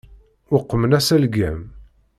[0.55, 1.59] Uqmen-as algam.